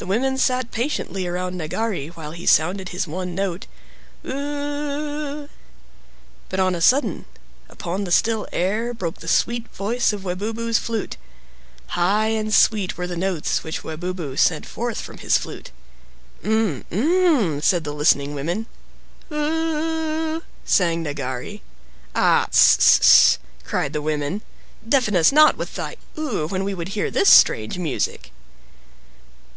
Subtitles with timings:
[0.00, 3.66] The women sat patiently around Nagari, while he sounded his one note,
[4.22, 5.48] "U u u!"
[6.48, 7.26] But on a sudden,
[7.68, 11.18] upon the still air, broke the sweet voice of Webubu's flute.
[11.88, 15.70] High and sweet were the notes which Webubu sent forth from his flute.
[16.42, 16.82] "M!
[16.90, 18.68] m!" said the listening women.
[19.30, 21.60] "U u u u," sang Nagari.
[22.14, 24.40] "Ah, ss ss ss!" cried the women.
[24.88, 28.30] "Deafen us not with thy 'U,' when we would hear this strange music!"